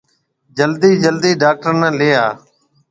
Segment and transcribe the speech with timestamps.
[0.57, 2.27] جلدِي جلدِي ڊاڪٽر نَي ليَ آ۔